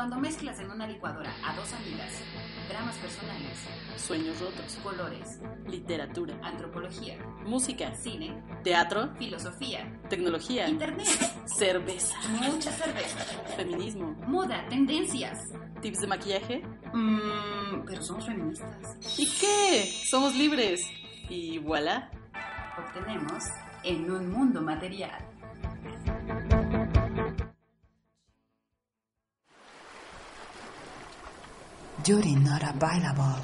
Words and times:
Cuando 0.00 0.16
mezclas 0.16 0.58
en 0.60 0.70
una 0.70 0.86
licuadora 0.86 1.30
a 1.44 1.54
dos 1.54 1.70
amigas, 1.74 2.10
dramas 2.70 2.96
personales, 2.96 3.58
Sueños 3.98 4.40
rotos. 4.40 4.78
colores, 4.82 5.40
Literatura. 5.66 6.38
antropología, 6.42 7.18
Música. 7.44 7.94
cine, 7.96 8.42
Teatro. 8.64 9.14
filosofía, 9.18 10.00
Tecnología. 10.08 10.66
internet, 10.70 11.06
Cerveza. 11.44 12.16
mucha 12.30 12.72
cerveza, 12.72 13.18
Feminismo. 13.58 14.12
moda, 14.26 14.66
tendencias. 14.70 15.38
Tips 15.82 16.00
de 16.00 16.06
maquillaje. 16.06 16.62
Mmm, 16.94 17.84
pero 17.86 18.00
somos 18.00 18.24
feministas. 18.24 18.96
¿Y 19.18 19.26
qué? 19.38 19.92
Somos 20.08 20.34
libres. 20.34 20.80
Y 21.28 21.58
voilà. 21.58 22.10
Obtenemos 22.78 23.44
en 23.84 24.10
un 24.10 24.32
mundo 24.32 24.62
material. 24.62 25.26
Yuri 32.06 32.34
not 32.36 32.62
available. 32.62 33.36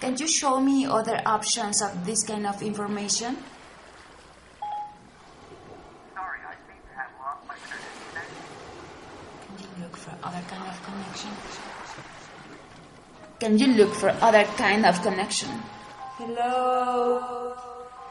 Can 0.00 0.16
you 0.16 0.26
show 0.26 0.58
me 0.58 0.86
other 0.86 1.20
options 1.26 1.82
of 1.82 2.04
this 2.06 2.24
kind 2.24 2.46
of 2.46 2.60
information? 2.62 3.36
Sorry, 6.14 6.38
I 6.42 6.54
seem 6.66 6.80
to 6.82 6.94
have 6.96 7.10
lost 7.20 7.46
my 7.46 7.54
Can 9.46 9.56
you 9.60 9.82
look 9.82 9.96
for 9.96 10.10
other 10.22 10.42
kind 10.48 10.68
of 10.68 10.82
connection? 10.82 11.30
Can 13.38 13.58
you 13.58 13.66
look 13.74 13.94
for 13.94 14.10
other 14.20 14.44
kind 14.56 14.86
of 14.86 15.00
connection? 15.02 15.50
Hello? 16.18 17.54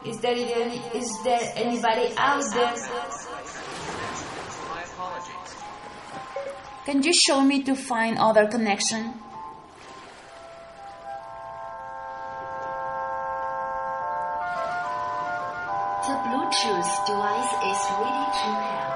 Is 0.06 0.18
there 0.20 0.34
any, 0.34 0.78
is 0.94 1.10
there 1.24 1.52
anybody 1.56 2.14
out 2.16 2.42
there? 2.54 2.74
Can 6.84 7.00
you 7.04 7.12
show 7.12 7.40
me 7.42 7.62
to 7.62 7.76
find 7.76 8.18
other 8.18 8.48
connection? 8.48 9.14
The 16.02 16.16
Bluetooth 16.26 16.92
device 17.06 17.52
is 17.70 17.80
ready 18.02 18.26
to 18.34 18.48
pair. 18.58 18.88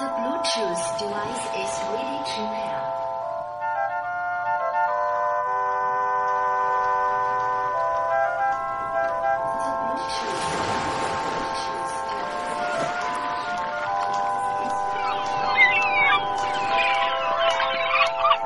The 0.00 0.08
Bluetooth 0.16 0.84
device 0.98 1.44
is 1.60 1.72
ready 1.92 2.20
to 2.24 2.40
pair. 2.56 3.03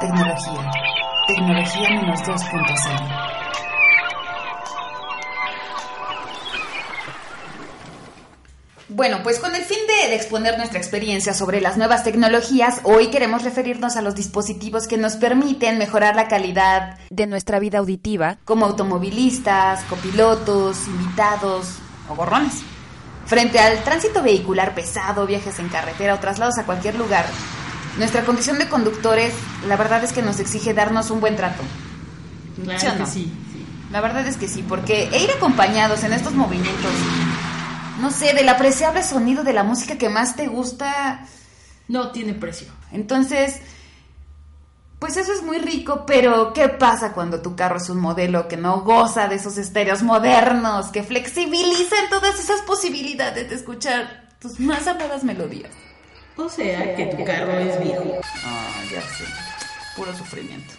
Tecnología. 0.08 0.70
Tecnología 1.26 1.90
menos 1.90 2.20
2.0. 2.20 3.28
Bueno, 8.88 9.18
pues 9.22 9.38
con 9.38 9.54
el 9.54 9.62
fin 9.62 9.76
de, 9.86 10.08
de 10.08 10.16
exponer 10.16 10.56
nuestra 10.56 10.78
experiencia 10.78 11.34
sobre 11.34 11.60
las 11.60 11.76
nuevas 11.76 12.04
tecnologías, 12.04 12.80
hoy 12.84 13.08
queremos 13.08 13.42
referirnos 13.44 13.96
a 13.96 14.02
los 14.02 14.14
dispositivos 14.14 14.88
que 14.88 14.96
nos 14.96 15.16
permiten 15.16 15.76
mejorar 15.76 16.16
la 16.16 16.26
calidad 16.26 16.96
de 17.10 17.26
nuestra 17.26 17.58
vida 17.58 17.80
auditiva, 17.80 18.38
como 18.46 18.64
automovilistas, 18.64 19.84
copilotos, 19.90 20.88
invitados 20.88 21.80
o 22.08 22.14
borrones. 22.14 22.62
Frente 23.26 23.58
al 23.58 23.84
tránsito 23.84 24.22
vehicular 24.22 24.74
pesado, 24.74 25.26
viajes 25.26 25.58
en 25.58 25.68
carretera 25.68 26.14
o 26.14 26.18
traslados 26.18 26.56
a 26.56 26.64
cualquier 26.64 26.94
lugar, 26.94 27.26
nuestra 27.98 28.24
condición 28.24 28.58
de 28.58 28.68
conductores, 28.68 29.34
la 29.66 29.76
verdad 29.76 30.02
es 30.04 30.12
que 30.12 30.22
nos 30.22 30.40
exige 30.40 30.72
darnos 30.74 31.10
un 31.10 31.20
buen 31.20 31.36
trato. 31.36 31.62
Claro 32.62 32.80
¿Sí 32.80 32.86
o 32.86 32.96
que 32.96 33.06
sí. 33.06 33.32
La 33.90 34.00
verdad 34.00 34.26
es 34.26 34.36
que 34.36 34.48
sí, 34.48 34.64
porque 34.68 35.08
e 35.12 35.22
ir 35.22 35.30
acompañados 35.30 36.04
en 36.04 36.12
estos 36.12 36.34
movimientos, 36.34 36.90
no 38.00 38.10
sé, 38.10 38.34
del 38.34 38.48
apreciable 38.48 39.02
sonido 39.02 39.44
de 39.44 39.52
la 39.52 39.64
música 39.64 39.96
que 39.96 40.08
más 40.08 40.36
te 40.36 40.46
gusta, 40.46 41.26
No 41.88 42.10
tiene 42.12 42.34
precio. 42.34 42.68
entonces, 42.92 43.60
pues 44.98 45.16
eso 45.16 45.32
es 45.32 45.42
muy 45.42 45.58
rico, 45.58 46.04
pero 46.06 46.52
¿qué 46.52 46.68
pasa 46.68 47.12
cuando 47.12 47.40
tu 47.40 47.54
carro 47.56 47.78
es 47.78 47.88
un 47.88 47.98
modelo 48.00 48.46
que 48.48 48.56
no 48.56 48.80
goza 48.82 49.28
de 49.28 49.36
esos 49.36 49.56
estéreos 49.56 50.02
modernos, 50.02 50.88
que 50.88 51.02
flexibilizan 51.04 52.10
todas 52.10 52.38
esas 52.38 52.60
posibilidades 52.62 53.48
de 53.48 53.54
escuchar 53.54 54.28
tus 54.40 54.58
más 54.60 54.86
amadas 54.86 55.24
melodías? 55.24 55.70
O 56.38 56.48
sea, 56.48 56.94
que 56.94 57.06
tu 57.06 57.24
carro 57.24 57.52
es 57.58 57.82
viejo. 57.82 58.04
Ah, 58.44 58.70
ya 58.92 59.00
sé. 59.02 59.24
Puro 59.96 60.14
sufrimiento. 60.16 60.72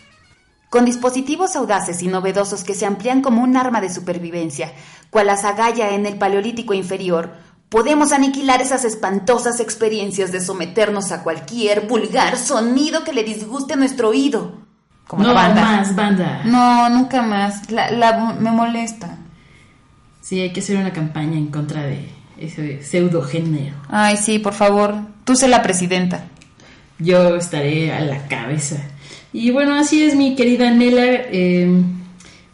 Con 0.70 0.86
dispositivos 0.86 1.56
audaces 1.56 2.02
y 2.04 2.08
novedosos 2.08 2.64
que 2.64 2.76
se 2.76 2.86
amplían 2.86 3.22
como 3.22 3.44
un 3.44 3.58
arma 3.58 3.82
de 3.82 3.90
supervivencia, 3.94 4.72
cual 5.10 5.28
las 5.28 5.44
agalla 5.44 5.90
en 5.92 6.06
el 6.06 6.18
Paleolítico 6.18 6.74
inferior, 6.74 7.34
podemos 7.70 8.12
aniquilar 8.12 8.62
esas 8.62 8.86
espantosas 8.86 9.60
experiencias 9.60 10.32
de 10.32 10.40
someternos 10.42 11.12
a 11.12 11.24
cualquier 11.24 11.88
vulgar 11.88 12.38
sonido 12.38 13.04
que 13.04 13.14
le 13.14 13.24
disguste 13.24 13.74
a 13.74 13.78
nuestro 13.78 14.10
oído. 14.10 14.60
Como 15.08 15.24
no 15.24 15.30
la 15.30 15.34
banda. 15.34 15.62
más, 15.62 15.96
banda. 15.96 16.42
No, 16.46 16.88
nunca 16.90 17.22
más. 17.24 17.70
La, 17.72 17.90
la- 17.92 18.34
me 18.40 18.52
molesta. 18.52 19.18
Sí, 20.22 20.40
hay 20.40 20.54
que 20.54 20.60
hacer 20.60 20.78
una 20.78 20.94
campaña 20.94 21.36
en 21.38 21.48
contra 21.48 21.82
de 21.82 22.08
ese 22.40 22.82
pseudo 22.84 23.22
género. 23.22 23.76
Ay, 23.90 24.18
sí, 24.18 24.40
por 24.40 24.54
favor. 24.54 24.96
Tú 25.26 25.36
sé 25.36 25.48
la 25.48 25.62
presidenta. 25.62 26.26
Yo 26.98 27.36
estaré 27.36 27.92
a 27.92 28.02
la 28.02 28.28
cabeza. 28.28 28.78
Y 29.32 29.52
bueno, 29.52 29.76
así 29.76 30.04
es 30.04 30.16
mi 30.16 30.36
querida 30.36 30.72
Nela. 30.72 31.06
eh, 31.06 31.82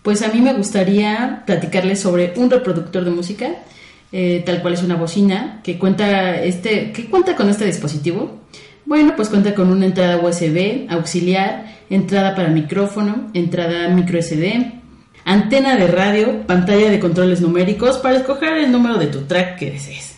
pues 0.06 0.22
a 0.22 0.28
mí 0.28 0.40
me 0.40 0.53
gustaría 0.53 1.41
platicarles 1.47 2.00
sobre 2.00 2.34
un 2.35 2.51
reproductor 2.51 3.03
de 3.03 3.09
música, 3.09 3.47
eh, 4.12 4.44
tal 4.46 4.62
cual 4.62 4.75
es 4.75 4.84
una 4.84 4.97
bocina, 4.97 5.62
que 5.63 5.79
cuenta, 5.79 6.35
este, 6.44 6.91
que 6.91 7.07
cuenta 7.07 7.35
con 7.35 7.50
este 7.50 7.66
dispositivo. 7.66 8.40
Bueno, 8.85 9.13
pues 9.16 9.29
cuenta 9.29 9.56
con 9.56 9.72
una 9.72 9.88
entrada 9.88 10.17
USB, 10.17 10.85
auxiliar, 10.91 11.66
entrada 11.90 12.35
para 12.35 12.50
micrófono, 12.50 13.31
entrada 13.34 13.88
micro 13.90 14.22
SD, 14.22 14.73
antena 15.25 15.75
de 15.75 15.87
radio, 15.87 16.45
pantalla 16.47 16.89
de 16.89 16.99
controles 16.99 17.41
numéricos 17.41 17.97
para 17.97 18.15
escoger 18.17 18.53
el 18.59 18.71
número 18.71 18.97
de 18.97 19.07
tu 19.07 19.21
track 19.23 19.57
que 19.57 19.71
desees. 19.71 20.13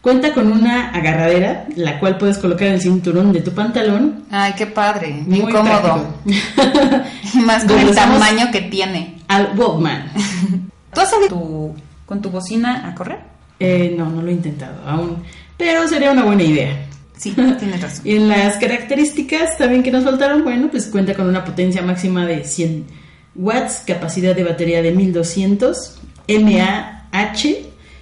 Cuenta 0.00 0.32
con 0.32 0.50
una 0.50 0.88
agarradera, 0.90 1.66
la 1.76 2.00
cual 2.00 2.18
puedes 2.18 2.38
colocar 2.38 2.66
en 2.68 2.74
el 2.74 2.80
cinturón 2.80 3.32
de 3.32 3.40
tu 3.40 3.52
pantalón. 3.52 4.24
Ay, 4.30 4.52
qué 4.56 4.66
padre. 4.66 5.22
Muy 5.26 5.40
Incómodo. 5.40 6.14
más 7.34 7.64
con 7.64 7.78
el 7.78 7.94
tamaño 7.94 8.46
que 8.50 8.62
tiene. 8.62 9.18
Al 9.28 9.52
Walkman. 9.56 10.10
¿Tú 10.94 11.00
has 11.00 11.10
salido 11.10 11.28
tu- 11.28 11.74
con 12.06 12.20
tu 12.20 12.30
bocina 12.30 12.88
a 12.88 12.94
correr? 12.94 13.20
Eh, 13.60 13.94
no, 13.96 14.10
no 14.10 14.22
lo 14.22 14.28
he 14.28 14.32
intentado 14.32 14.82
aún, 14.86 15.18
pero 15.56 15.86
sería 15.86 16.10
una 16.10 16.24
buena 16.24 16.42
idea. 16.42 16.84
Sí, 17.16 17.30
tienes 17.58 17.80
razón. 17.80 18.00
Y 18.04 18.16
en 18.16 18.28
las 18.28 18.56
características 18.56 19.56
también 19.56 19.82
que 19.84 19.92
nos 19.92 20.02
faltaron, 20.04 20.42
bueno, 20.42 20.68
pues 20.70 20.86
cuenta 20.86 21.14
con 21.14 21.28
una 21.28 21.44
potencia 21.44 21.80
máxima 21.80 22.26
de 22.26 22.44
100 22.44 22.84
watts, 23.34 23.82
capacidad 23.86 24.34
de 24.34 24.44
batería 24.44 24.82
de 24.82 24.92
1200, 24.92 25.98
mAh, 26.28 27.08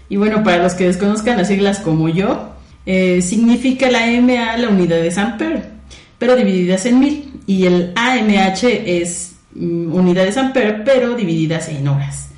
y 0.08 0.16
bueno, 0.16 0.42
para 0.42 0.62
los 0.62 0.74
que 0.74 0.86
desconozcan 0.86 1.36
las 1.36 1.48
siglas 1.48 1.78
como 1.78 2.08
yo, 2.08 2.50
eh, 2.86 3.22
significa 3.22 3.90
la 3.90 4.06
mA 4.20 4.56
la 4.56 4.68
unidad 4.68 5.00
de 5.00 5.20
ampere, 5.20 5.62
pero 6.18 6.34
divididas 6.34 6.84
en 6.86 6.98
mil, 6.98 7.32
y 7.46 7.66
el 7.66 7.92
AMH 7.94 8.64
es 8.64 9.36
mm, 9.54 9.94
unidades 9.94 10.36
ampere, 10.36 10.82
pero 10.84 11.14
divididas 11.14 11.68
en 11.68 11.86
horas. 11.86 12.28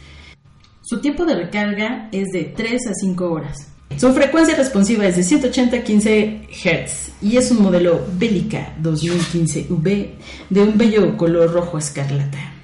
Su 0.82 1.00
tiempo 1.00 1.24
de 1.24 1.36
recarga 1.36 2.08
es 2.12 2.28
de 2.32 2.52
3 2.54 2.88
a 2.88 2.92
5 2.92 3.30
horas. 3.30 3.68
Su 3.96 4.12
frecuencia 4.12 4.54
responsiva 4.56 5.06
es 5.06 5.16
de 5.16 5.22
180 5.22 5.76
a 5.76 5.82
15 5.82 6.48
Hz 6.50 7.12
y 7.22 7.36
es 7.36 7.50
un 7.50 7.62
modelo 7.62 8.04
Bélica 8.18 8.74
2015V 8.82 10.08
de 10.50 10.62
un 10.62 10.76
bello 10.76 11.16
color 11.16 11.52
rojo 11.52 11.78
escarlata. 11.78 12.61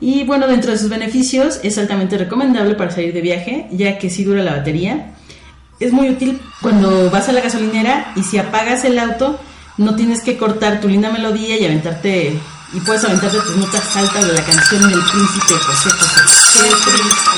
Y 0.00 0.24
bueno, 0.24 0.46
dentro 0.46 0.70
de 0.70 0.78
sus 0.78 0.88
beneficios 0.88 1.60
es 1.62 1.76
altamente 1.78 2.16
recomendable 2.16 2.74
para 2.74 2.90
salir 2.90 3.12
de 3.12 3.20
viaje, 3.20 3.66
ya 3.72 3.98
que 3.98 4.10
si 4.10 4.24
dura 4.24 4.42
la 4.42 4.56
batería 4.56 5.14
es 5.80 5.92
muy 5.92 6.10
útil 6.10 6.40
cuando 6.60 7.10
vas 7.10 7.28
a 7.28 7.32
la 7.32 7.40
gasolinera 7.40 8.12
y 8.16 8.22
si 8.22 8.38
apagas 8.38 8.84
el 8.84 8.98
auto, 8.98 9.38
no 9.76 9.94
tienes 9.94 10.22
que 10.22 10.36
cortar 10.36 10.80
tu 10.80 10.88
linda 10.88 11.10
melodía 11.10 11.56
y 11.56 11.64
aventarte, 11.64 12.38
y 12.72 12.80
puedes 12.80 13.04
aventarte 13.04 13.38
tus 13.38 13.56
notas 13.56 13.96
altas 13.96 14.26
de 14.26 14.32
la 14.32 14.44
canción 14.44 14.90
del 14.90 15.00
príncipe 15.00 15.54
José 15.54 15.90
José. 15.90 16.58
Qué 16.58 16.90
triste. 16.90 17.30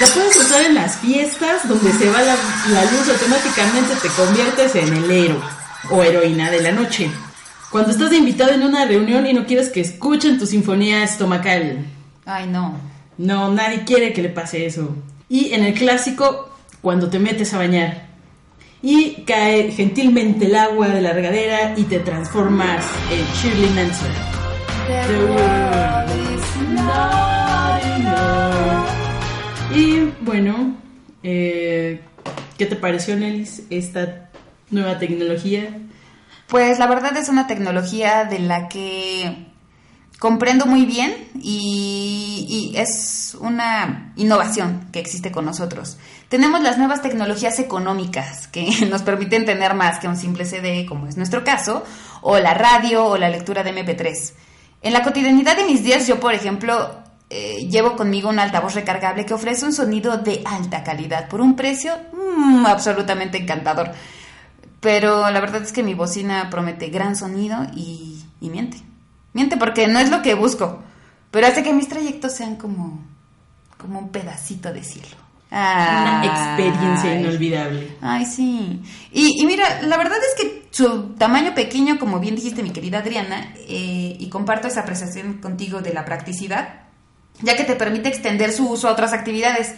La 0.00 0.06
puedes 0.08 0.36
usar 0.36 0.62
en 0.62 0.74
las 0.74 0.96
fiestas 0.96 1.68
donde 1.68 1.92
se 1.92 2.10
va 2.10 2.20
la, 2.22 2.36
la 2.72 2.84
luz, 2.90 3.08
automáticamente 3.08 3.94
te 4.02 4.08
conviertes 4.08 4.74
en 4.74 4.92
el 4.96 5.10
héroe 5.10 5.63
o 5.90 6.02
heroína 6.02 6.50
de 6.50 6.62
la 6.62 6.72
noche. 6.72 7.10
Cuando 7.70 7.90
estás 7.90 8.12
invitado 8.12 8.52
en 8.52 8.62
una 8.62 8.84
reunión 8.84 9.26
y 9.26 9.32
no 9.32 9.46
quieres 9.46 9.70
que 9.70 9.80
escuchen 9.80 10.38
tu 10.38 10.46
sinfonía 10.46 11.02
estomacal. 11.02 11.84
Ay, 12.24 12.46
no. 12.46 12.78
No, 13.18 13.52
nadie 13.52 13.84
quiere 13.84 14.12
que 14.12 14.22
le 14.22 14.28
pase 14.28 14.66
eso. 14.66 14.96
Y 15.28 15.52
en 15.54 15.64
el 15.64 15.74
clásico, 15.74 16.56
cuando 16.80 17.10
te 17.10 17.18
metes 17.18 17.52
a 17.54 17.58
bañar. 17.58 18.06
Y 18.82 19.24
cae 19.24 19.72
gentilmente 19.72 20.46
el 20.46 20.54
agua 20.54 20.88
de 20.88 21.00
la 21.00 21.12
regadera 21.12 21.74
y 21.76 21.84
te 21.84 22.00
transformas 22.00 22.84
en 23.10 23.24
Shirley 23.34 23.70
Manson. 23.70 24.10
The 24.86 25.24
world 25.24 26.10
is 26.34 26.72
not 26.74 27.82
enough. 27.96 28.88
Y 29.74 30.12
bueno, 30.20 30.76
eh, 31.22 32.00
¿qué 32.58 32.66
te 32.66 32.76
pareció, 32.76 33.16
Nelis, 33.16 33.62
esta 33.70 34.30
nueva 34.70 34.98
tecnología? 34.98 35.78
Pues 36.48 36.78
la 36.78 36.86
verdad 36.86 37.16
es 37.16 37.28
una 37.28 37.46
tecnología 37.46 38.24
de 38.24 38.38
la 38.38 38.68
que 38.68 39.46
comprendo 40.18 40.66
muy 40.66 40.86
bien 40.86 41.28
y, 41.40 42.72
es 42.76 43.36
una 43.40 44.12
innovación 44.16 44.88
que 44.90 44.98
existe 44.98 45.30
con 45.30 45.44
nosotros. 45.44 45.96
Tenemos 46.28 46.60
las 46.60 46.76
nuevas 46.76 47.02
tecnologías 47.02 47.58
económicas 47.60 48.48
que 48.48 48.86
nos 48.90 49.02
permiten 49.02 49.44
tener 49.44 49.74
más 49.74 49.98
que 49.98 50.08
un 50.08 50.16
simple 50.16 50.44
CD, 50.44 50.86
como 50.86 51.06
es 51.06 51.16
nuestro 51.16 51.44
caso, 51.44 51.84
o 52.20 52.38
la 52.38 52.54
radio 52.54 53.06
o 53.06 53.16
la 53.16 53.28
lectura 53.28 53.62
de 53.62 53.74
MP3. 53.74 54.32
En 54.82 54.92
la 54.92 55.02
cotidianidad 55.02 55.56
de 55.56 55.64
mis 55.64 55.84
días, 55.84 56.06
yo, 56.06 56.18
por 56.18 56.34
ejemplo, 56.34 56.90
eh, 57.30 57.68
llevo 57.70 57.96
conmigo 57.96 58.28
un 58.28 58.38
altavoz 58.38 58.74
recargable 58.74 59.24
que 59.24 59.34
ofrece 59.34 59.64
un 59.64 59.72
sonido 59.72 60.18
de 60.18 60.42
alta 60.44 60.82
calidad 60.82 61.28
por 61.28 61.40
un 61.40 61.56
precio 61.56 61.92
mm, 62.12 62.66
absolutamente 62.66 63.38
encantador. 63.38 63.92
Pero 64.84 65.30
la 65.30 65.40
verdad 65.40 65.62
es 65.62 65.72
que 65.72 65.82
mi 65.82 65.94
bocina 65.94 66.50
promete 66.50 66.90
gran 66.90 67.16
sonido 67.16 67.66
y, 67.74 68.22
y 68.38 68.50
miente. 68.50 68.76
Miente 69.32 69.56
porque 69.56 69.86
no 69.86 69.98
es 69.98 70.10
lo 70.10 70.20
que 70.20 70.34
busco, 70.34 70.82
pero 71.30 71.46
hace 71.46 71.62
que 71.62 71.72
mis 71.72 71.88
trayectos 71.88 72.34
sean 72.34 72.56
como, 72.56 73.02
como 73.78 73.98
un 73.98 74.10
pedacito 74.10 74.74
de 74.74 74.84
cielo. 74.84 75.16
Una 75.50 76.22
experiencia 76.26 77.18
inolvidable. 77.18 77.96
Ay, 78.02 78.26
sí. 78.26 78.82
Y, 79.10 79.40
y 79.40 79.46
mira, 79.46 79.80
la 79.82 79.96
verdad 79.96 80.18
es 80.18 80.42
que 80.42 80.68
su 80.70 81.14
tamaño 81.14 81.54
pequeño, 81.54 81.98
como 81.98 82.20
bien 82.20 82.36
dijiste 82.36 82.62
mi 82.62 82.70
querida 82.70 82.98
Adriana, 82.98 83.54
eh, 83.66 84.16
y 84.18 84.28
comparto 84.28 84.68
esa 84.68 84.80
apreciación 84.80 85.38
contigo 85.38 85.80
de 85.80 85.94
la 85.94 86.04
practicidad, 86.04 86.82
ya 87.40 87.56
que 87.56 87.64
te 87.64 87.74
permite 87.74 88.10
extender 88.10 88.52
su 88.52 88.68
uso 88.68 88.88
a 88.88 88.92
otras 88.92 89.14
actividades. 89.14 89.76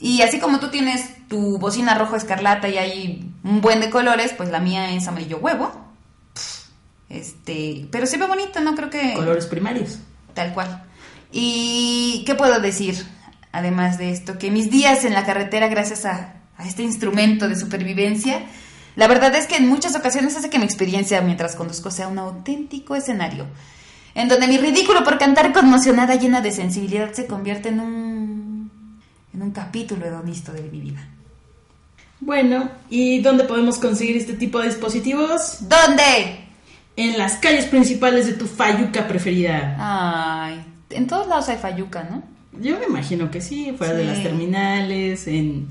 Y 0.00 0.22
así 0.22 0.40
como 0.40 0.58
tú 0.58 0.70
tienes 0.70 1.28
tu 1.28 1.56
bocina 1.58 1.94
rojo 1.94 2.16
escarlata 2.16 2.68
y 2.68 2.78
hay 2.78 3.33
un 3.44 3.60
buen 3.60 3.80
de 3.80 3.90
colores, 3.90 4.32
pues 4.36 4.48
la 4.50 4.58
mía 4.58 4.90
es 4.94 5.06
amarillo 5.06 5.38
huevo. 5.38 5.70
Este, 7.08 7.86
pero 7.92 8.06
se 8.06 8.16
ve 8.16 8.26
bonito, 8.26 8.60
no 8.60 8.74
creo 8.74 8.90
que 8.90 9.14
Colores 9.14 9.46
primarios. 9.46 9.98
tal 10.32 10.52
cual. 10.54 10.82
¿Y 11.30 12.24
qué 12.26 12.34
puedo 12.34 12.58
decir? 12.58 13.06
Además 13.52 13.98
de 13.98 14.10
esto, 14.10 14.38
que 14.38 14.50
mis 14.50 14.70
días 14.70 15.04
en 15.04 15.12
la 15.12 15.24
carretera, 15.24 15.68
gracias 15.68 16.06
a, 16.06 16.34
a 16.56 16.66
este 16.66 16.82
instrumento 16.82 17.48
de 17.48 17.56
supervivencia, 17.56 18.42
la 18.96 19.06
verdad 19.06 19.34
es 19.34 19.46
que 19.46 19.56
en 19.56 19.68
muchas 19.68 19.94
ocasiones 19.94 20.36
hace 20.36 20.50
que 20.50 20.58
mi 20.58 20.64
experiencia 20.64 21.20
mientras 21.20 21.54
conduzco 21.54 21.90
sea 21.90 22.08
un 22.08 22.18
auténtico 22.18 22.96
escenario, 22.96 23.46
en 24.14 24.28
donde 24.28 24.48
mi 24.48 24.58
ridículo 24.58 25.04
por 25.04 25.18
cantar 25.18 25.52
conmocionada, 25.52 26.14
llena 26.14 26.40
de 26.40 26.50
sensibilidad, 26.50 27.12
se 27.12 27.26
convierte 27.26 27.68
en 27.68 27.80
un, 27.80 29.00
en 29.32 29.42
un 29.42 29.50
capítulo 29.50 30.06
hedonisto 30.06 30.52
de 30.52 30.62
mi 30.62 30.80
vida. 30.80 31.08
Bueno, 32.20 32.70
¿y 32.88 33.20
dónde 33.20 33.44
podemos 33.44 33.78
conseguir 33.78 34.16
este 34.16 34.32
tipo 34.34 34.58
de 34.60 34.68
dispositivos? 34.68 35.58
¿Dónde? 35.60 36.40
En 36.96 37.18
las 37.18 37.34
calles 37.36 37.66
principales 37.66 38.26
de 38.26 38.34
tu 38.34 38.46
fayuca 38.46 39.06
preferida. 39.08 39.76
Ay, 39.78 40.64
en 40.90 41.06
todos 41.06 41.26
lados 41.26 41.48
hay 41.48 41.58
fayuca, 41.58 42.04
¿no? 42.08 42.22
Yo 42.60 42.78
me 42.78 42.86
imagino 42.86 43.30
que 43.30 43.40
sí, 43.40 43.74
fuera 43.76 43.94
de 43.94 44.04
las 44.04 44.22
terminales, 44.22 45.26
en, 45.26 45.66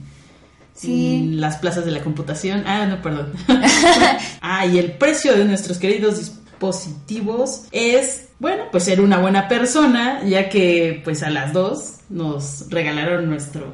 Sí. 0.75 1.15
en 1.15 1.39
las 1.39 1.57
plazas 1.57 1.85
de 1.85 1.91
la 1.91 2.01
computación. 2.01 2.63
Ah, 2.67 2.85
no, 2.85 3.01
perdón. 3.01 3.31
ah, 4.41 4.65
y 4.65 4.77
el 4.79 4.91
precio 4.93 5.33
de 5.35 5.45
nuestros 5.45 5.77
queridos 5.77 6.17
dispositivos 6.19 7.67
es, 7.71 8.25
bueno, 8.39 8.63
pues 8.71 8.83
ser 8.83 8.99
una 8.99 9.19
buena 9.19 9.47
persona, 9.47 10.21
ya 10.25 10.49
que 10.49 11.01
pues 11.05 11.23
a 11.23 11.29
las 11.29 11.53
dos 11.53 11.99
nos 12.09 12.69
regalaron 12.69 13.29
nuestro, 13.29 13.67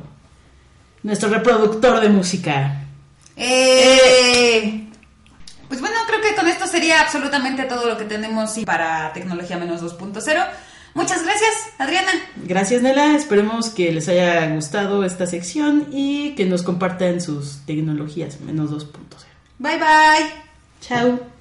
nuestro 1.04 1.30
reproductor 1.30 2.00
de 2.02 2.10
música. 2.10 2.84
Eh, 3.36 4.86
Pues 5.68 5.82
bueno, 5.82 5.96
creo 6.08 6.22
que 6.22 6.36
con 6.36 6.48
esto 6.48 6.66
sería 6.68 7.02
absolutamente 7.02 7.64
todo 7.64 7.88
lo 7.88 7.98
que 7.98 8.06
tenemos 8.06 8.58
para 8.66 9.14
Tecnología 9.14 9.58
Menos 9.58 9.82
2.0. 9.82 10.46
Muchas 10.96 11.24
gracias, 11.24 11.52
Adriana. 11.78 12.12
Gracias, 12.38 12.82
Nela. 12.82 13.16
Esperemos 13.16 13.70
que 13.70 13.92
les 13.92 14.10
haya 14.10 14.48
gustado 14.48 15.04
esta 15.06 15.28
sección 15.28 15.88
y 15.92 16.34
que 16.36 16.46
nos 16.46 16.64
compartan 16.64 17.22
sus 17.22 17.60
tecnologías 17.66 18.42
menos 18.42 18.72
2.0. 18.72 18.88
Bye 19.60 19.78
bye. 19.78 20.34
Chao. 20.82 21.39